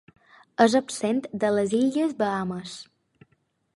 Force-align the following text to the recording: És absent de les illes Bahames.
És 0.65 0.75
absent 0.79 1.21
de 1.43 1.51
les 1.57 1.75
illes 1.81 2.17
Bahames. 2.23 2.75